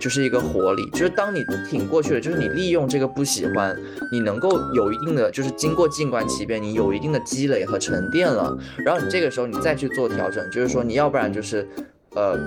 [0.01, 3.77] 就是一个活力，就是当你挺过去了，就是你利用这个不喜欢，
[4.13, 11.67] 你能够有一定的，就是经过静观其变，你有一定的积累和沉淀了，然后你这个时候你再去做调整，就是说你要不然就是，
[12.15, 12.39] 呃，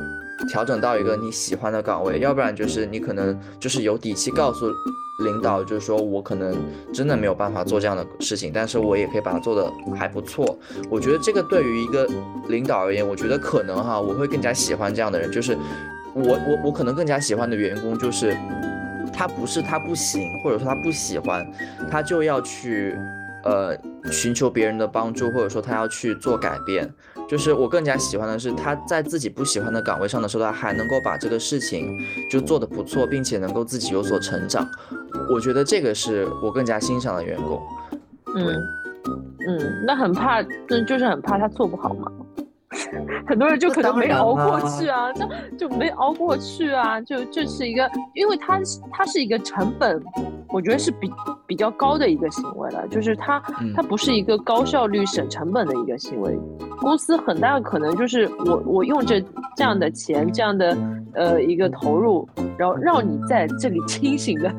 [0.49, 4.71] 调整到一个你喜欢的岗位，要不然就是你可能就是有底气告诉
[5.23, 6.55] 领导，就是说我可能
[6.93, 10.57] 真的没有办法做这样的事情，但是我也可以把它做得还不错。
[10.89, 12.07] 我觉得这个对于一个
[12.49, 15.57] 领导而言，我觉得可能哈，我会更加喜欢这样的人，就是。
[16.13, 18.35] 我我我可能更加喜欢的员工就是，
[19.13, 21.45] 他不是他不行，或者说他不喜欢，
[21.91, 22.97] 他就要去，
[23.43, 23.77] 呃，
[24.11, 26.91] 寻求别人的帮助，或者说他要去做改变。
[27.27, 31.93] 就是我更加喜欢的是他在自己不喜欢的岗位上的时候，他还能够把这个事情
[32.29, 34.67] 就做得不错，并且能够自己有所成长。
[35.29, 37.61] 我觉得这个是我更加欣赏的员工。
[38.35, 38.45] 嗯
[39.47, 42.11] 嗯，那很怕，就就是很怕他做不好嘛。
[43.25, 45.11] 很多人就可能没熬过去啊，
[45.57, 48.59] 就就没熬过去啊，就这是一个，因为它
[48.91, 50.01] 它是一个成本，
[50.49, 51.09] 我觉得是比
[51.47, 53.41] 比较高的一个行为了，就是它
[53.73, 56.37] 它不是一个高效率省成本的一个行为，
[56.79, 59.19] 公司很大可能就是我我用这
[59.55, 60.77] 这样的钱这样的
[61.13, 64.53] 呃一个投入，然后让你在这里 清醒的。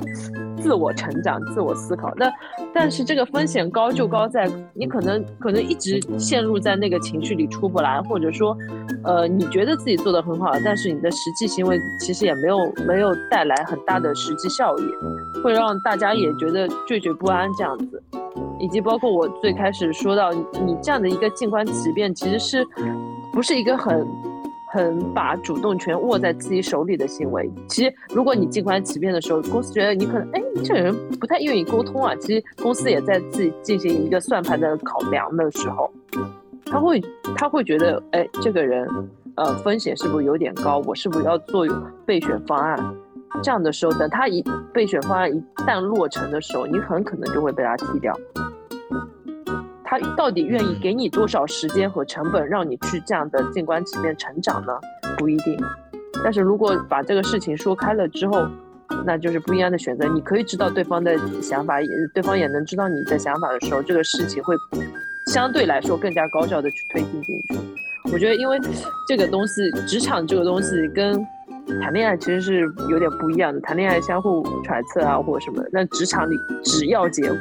[0.60, 2.28] 自我成长、自我思考，那
[2.74, 8.56] 但是这个风险高就高在你可能可能一直陷入在那个情绪里出不来，或者说，
[9.04, 14.82] 呃，你觉得自己做的很好，但是你的实际行为其实也没有没有带来很大的实际效益，
[15.44, 18.02] 会让大家也觉得惴惴不安这样子，
[18.60, 22.66] 以及包括我最开始说到你这样的一个静观其变，其实是
[23.32, 24.06] 不是一个很。
[24.70, 32.14] 很把主动权握在自己手里的行为，其实如果你静观其变的时候，公司觉得你可能，哎，这个人不太愿意沟通啊。
[32.16, 35.90] 其实公司也在自己进行一个算盘的考量的时候，
[36.66, 37.02] 他会
[37.34, 38.86] 他会觉得，哎，这个人，
[39.36, 40.82] 呃，风险是不是有点高？
[40.86, 41.66] 我是不是要做
[42.04, 42.94] 备选方案？
[43.42, 48.14] 这样的时候，等他一备选方案一旦落成的时候，你很可能就会被他踢掉。
[49.84, 54.72] 他到底愿意给你多少时间和成本，让你去这样的静观其变成长呢？
[55.16, 55.58] 不一定。
[56.22, 58.46] 但是如果把这个事情说开了之后，
[59.06, 60.06] 那就是不一样的选择。
[60.08, 64.54] 你可以知道对方的想法，也对方也能知道你的想法的时候，这个事情会
[65.26, 67.58] 相对来说更加高效的去推进进去。
[68.12, 68.58] 我觉得，因为
[69.06, 71.24] 这个东西，职场这个东西跟
[71.82, 73.60] 谈恋爱其实是有点不一样的。
[73.60, 77.38] 谈恋爱相互揣测啊，或者什么，那职场里只要结果。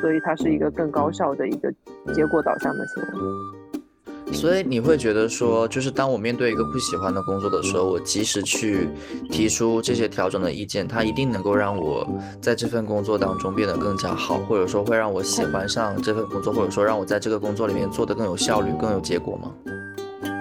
[0.00, 1.72] 所以它是一个更高效的一个
[2.14, 4.32] 结果导向的行为。
[4.32, 8.88] 所以你会觉得说，就是当我面对一个不喜欢的工作的时候，我及时去
[9.30, 12.06] 提出这些调整的意见，它一定能够让我
[12.40, 19.50] 在这份工作当中变得更加好，或者说会让我喜欢上这份工作，或者说让我在这个工作里面做得更有效率、更有结果吗？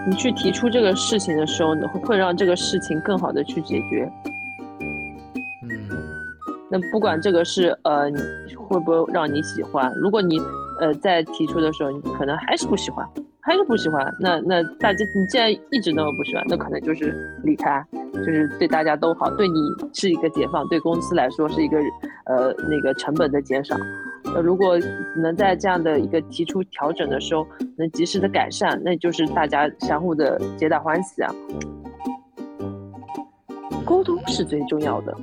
[0.08, 4.10] 你去提出这个事情的时候，你会会让这个事情更好的去解决。
[5.62, 5.70] 嗯
[6.70, 8.18] 那不管这个是呃你，
[8.55, 9.93] 会不会让你喜欢？
[9.95, 10.38] 如果你
[10.82, 13.08] 呃在提出的时候，你可能还是不喜欢，
[13.39, 14.05] 还是不喜欢。
[14.20, 17.82] 那那大家你既然一直那么不喜欢，那可能就是离开，
[18.14, 19.55] 就是对大家都好，对你
[19.93, 21.78] 是一个解放，对公司来说是一个
[22.26, 23.76] 呃那个成本的减少。
[24.34, 24.78] 那如果
[25.15, 27.47] 能在这样的一个提出调整的时候
[27.78, 31.34] 能及时的改善，那就是大家相互的皆大欢喜啊。
[33.86, 35.15] 沟通是最重要的。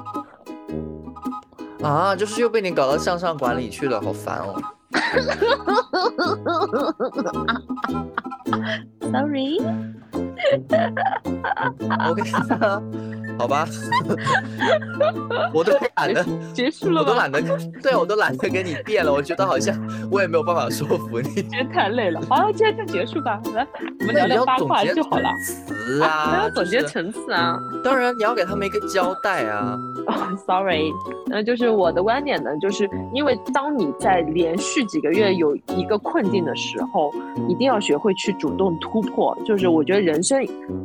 [1.82, 4.55] 啊，就是又被你搞到向上管理去了，好烦哦。
[9.12, 9.59] Sorry。
[12.09, 12.22] OK，
[13.39, 13.66] 好吧，
[15.53, 17.41] 我都懒得结束了，我都懒得，
[17.82, 19.12] 对我都懒得跟你辩了。
[19.12, 19.74] 我觉得好像
[20.11, 21.28] 我也没有办法说服你。
[21.35, 23.41] 今天太累了，好，今天就结束吧。
[23.55, 23.66] 来，
[24.01, 25.28] 我们聊聊八卦就好了。
[25.43, 27.59] 词啊，还要总结层次啊。
[27.82, 29.76] 当然，你要给他们一个交代啊。
[30.47, 30.93] Sorry，
[31.26, 37.12] 那就是我的观点呢，就是因为当你在连续几个月有一个困境的时候，
[37.49, 39.37] 一定要学会去主动突破。
[39.45, 40.35] 就是我觉得人生。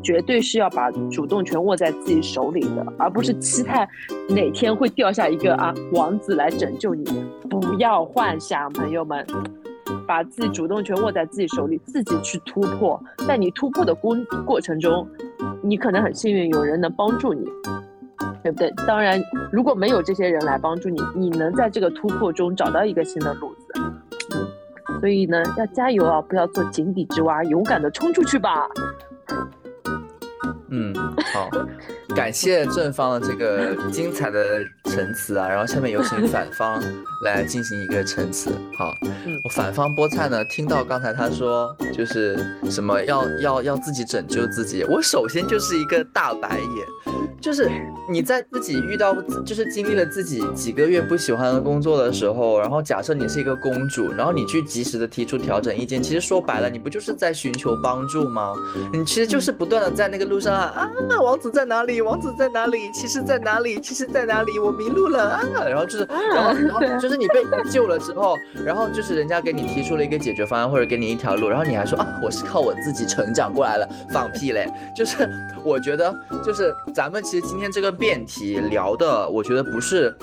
[0.03, 3.85] 绝对是要把主动权握在自己手手里的，而不是期待
[4.29, 7.03] 哪天会掉下一个啊王子来拯救你。
[7.49, 9.25] 不要幻想，朋友们，
[10.07, 12.97] 把自己主动权握在自己手里，自己去突破。
[13.27, 14.15] 在你突破的过
[14.45, 15.05] 过程中，
[15.61, 17.43] 你可能很幸运，有人能帮助你，
[18.41, 18.71] 对不对？
[18.87, 19.21] 当然，
[19.51, 23.73] 如果没有这些人来帮助你，你能在这个突破中找到一个新的路子。
[25.01, 26.21] 所以呢，要加油啊！
[26.21, 28.67] 不要做井底之蛙，勇敢的冲出去吧。
[30.71, 30.93] 嗯，
[31.33, 31.49] 好，
[32.19, 36.83] 感谢正方的这个精彩的陈词啊，然后下面有请反方
[37.23, 38.51] 来进行一个陈词。
[38.77, 38.93] 好，
[39.45, 42.37] 我反方菠菜呢，听到刚才他说就是
[42.69, 47.18] 什么要要要自己拯救自己，我首先就是一个大白眼。
[47.41, 47.69] 就是
[48.09, 49.13] 你在自己遇到，
[49.45, 58.53] 就是经历了自己几个月不喜欢的工作的时候，然后假设你是一个公主，然后你去及时的提出调整意见，其实说白了，你不就是在寻求帮助吗？
[58.91, 62.01] 你其实就是不断的在那个路上啊啊，王子在哪里？
[62.01, 62.91] 王子在哪里？
[62.91, 63.79] 骑士在哪里？
[63.79, 64.59] 骑士在哪里？
[64.59, 65.41] 我迷路了啊！
[65.67, 68.35] 然后就是，然后然后就是你被 救了之后，
[68.65, 74.67] 然后就是人家给你提出了一个解决方案，或者给你一条路，然后你还说啊，我是靠我自己成长过来了，放屁嘞！
[74.95, 75.29] 就是
[75.69, 76.13] 我觉得，
[76.43, 77.19] 就是咱们。
[77.21, 80.15] 其实今天这个辩题聊的，我觉得不是，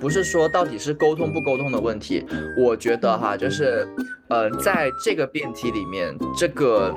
[0.00, 2.24] 不是说到底是沟通不沟通的问题。
[2.56, 3.84] 我觉得哈，就是，
[4.28, 6.94] 呃，在这个辩题里面，这个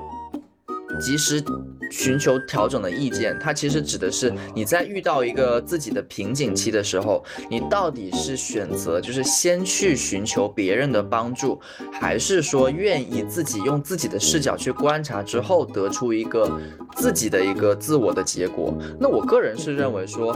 [0.99, 1.43] 及时。
[1.91, 11.61] 寻求调整的意见，它其实指的是你在遇到一个自己的瓶颈期的时候，你到底是选择就是先去寻求别人的帮助，
[11.93, 16.59] 还是说愿意自己用自己的视角去观察之后得出一个
[16.95, 18.75] 自己的一个自我的结果？
[18.99, 20.35] 那我个人是认为说，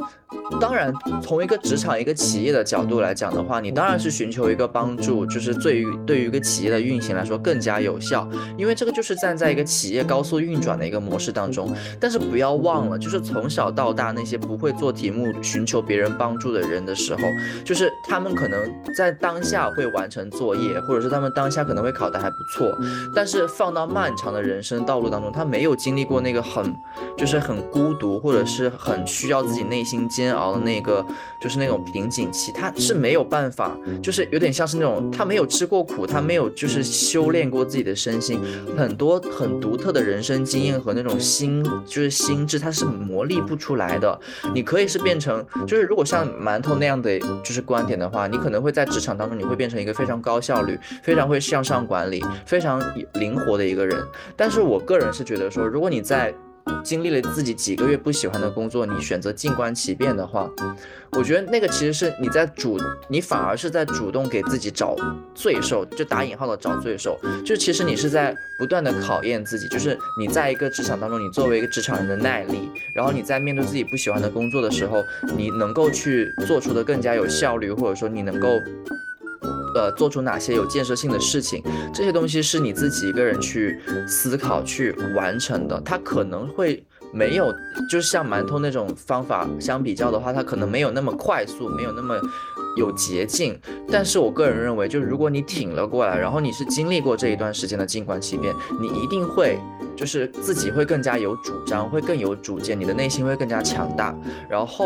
[0.61, 17.21] 当然从一个职场一个企业的角度来讲的话，你当然是寻求一个帮助，就是对于对于一个企业的运行来说更加有效，因为这个就是站在一个企业高速运转的一个模式当中，但是不要忘了，就是从小到大那些不会做题目、寻求别人帮助的人的时候，
[17.63, 18.59] 就是他们可能
[18.95, 22.77] 在当下会完成作业，或者是他们当下可能会考得还不错，
[23.15, 26.75] 但是放到漫长的人生道路当中，他没有经历过那个很，
[27.17, 31.05] 就是很孤独，或者是很需要自己内心煎熬的那个，
[31.41, 38.39] 就是那种瓶颈期，他是没有办法，就是有点像是那种他没有吃过苦，他没有就是修炼过自己的身心，
[38.77, 41.09] 很多很独特的人生经验和那种。
[41.19, 44.19] 心就是心智，它是磨砺不出来的。
[44.53, 52.81] 你可以是变成，就是如果像馒头那样的就是观点的话，你可能会在职场当中，你会变成一个非常高效率、非常会向上管理、非常
[53.13, 54.03] 灵活的一个人。
[54.35, 56.33] 但是我个人是觉得说，如果你在
[56.83, 60.49] 经历了自己几个月不喜欢的工作，你选择静观其变的话，
[61.11, 62.77] 我觉得那个其实是你在主，
[63.09, 64.95] 你反而是在主动给自己找
[65.35, 75.03] 罪受，就打引号的找罪受，就其实你是在不断的考验自己，就是你在一个职场当中，你作为一个职场人的耐力，然后你在面对自己不喜欢的工作的时候，
[75.35, 78.47] 你能够去做出的更加有效率，或者说你能够。
[79.79, 81.63] 呃，做出哪些有建设性的事情，
[81.93, 85.79] 这些东西是你自己一个人去思考、去完成的。
[85.85, 87.49] 它可能会没有，
[87.89, 92.19] 就是像馒头那种方法相比较的话，它可能没有那么快速，没有那么
[92.75, 93.57] 有捷径。
[93.89, 99.57] 但是我个人认为，就是如果你挺了过来，然后你是经历过这一段时间的静观其变，你一定会
[99.99, 104.15] 就是自己会更加有主张，会更有主见，你的内心会更加强大。
[104.49, 104.85] 然后。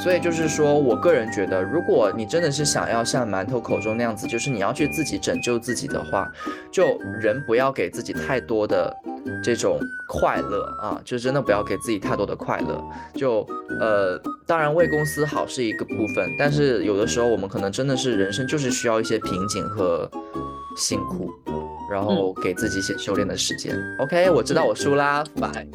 [0.00, 6.30] 所以就是说，我个人觉得，如果你真的是想要像馒头口中那样子，就是你要去自己拯救自己的话，
[6.70, 8.96] 就人不要给自己太多的
[9.42, 12.80] 这种快乐啊，就真的不要给自己太多的快乐。
[13.16, 13.44] 就
[13.80, 14.16] 呃，
[14.46, 20.08] 当然为公司好是一个部分，但是有的时候我们可能真的是人生就是需要一些瓶颈和
[20.76, 21.28] 辛苦。
[21.92, 23.76] 然后给自己一些修炼的时间。
[24.00, 25.66] OK，我知道我输啦，拜。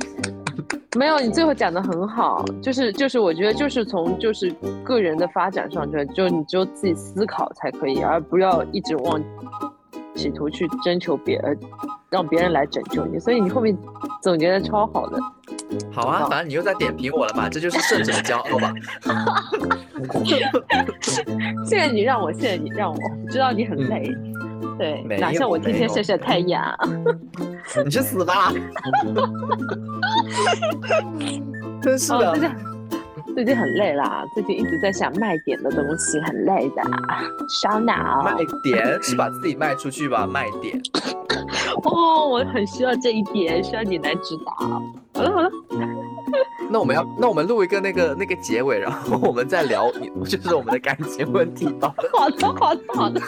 [0.98, 4.52] 没有，你最后讲的很好，就是就是我觉得就是从就是
[4.84, 9.24] 个人的发展上，就就你只有自己思考才可以，而不要一直往
[10.16, 11.56] 企图去征求别人，
[12.10, 13.20] 让别人来拯救你。
[13.20, 13.78] 所以你后面
[14.24, 15.20] 总结的超好的。
[15.92, 18.74] 好啊，反正你又在点评我了嘛，这就是胜者的骄傲吧。
[21.64, 22.98] 谢谢你让我，谢谢你让我
[23.30, 24.12] 知道你很累。
[24.78, 26.62] 对，哪像我天天晒晒太阳。
[27.84, 28.52] 你去死吧！
[31.82, 32.50] 真是的，最近
[33.36, 36.82] 最近很累啦，最近一直在想卖点的东西，很累的，
[37.62, 38.24] 烧脑。
[38.24, 40.26] 卖点是把自己卖出去吧？
[40.26, 40.82] 卖点。
[41.84, 44.54] 哦，我很需要这一点，需要你来指导。
[45.14, 45.50] 好了好了。
[46.70, 49.90] 那我们要，那我们录一个那个那个结尾，然后我们再聊，
[50.28, 51.94] 就是我们的感情问题吧。
[52.14, 53.22] 好的，好的，好的。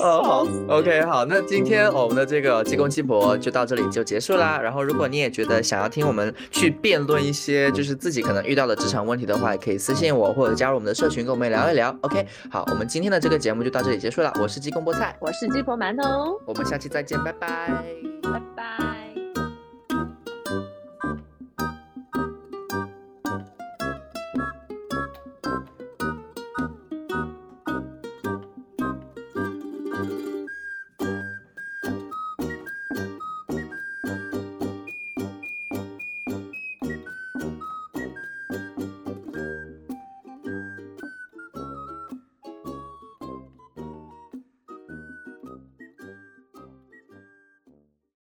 [0.00, 4.58] 哦，好，OK，好，那今天我们的这个鸡公鸡婆就到这里就结束啦。
[4.60, 11.94] 然后，如果你也觉得想要听我们去辩论一些就是自己可能遇到的职场问题的话，也可以私信我或者加入我们的社群跟我们聊一聊。
[12.00, 14.32] OK，好，我们今天的这个节目就到这里结束了。
[14.40, 17.84] 我是鸡公菠菜，我是鸡婆馒头，我们下期再见，拜拜
[18.22, 18.89] 拜拜。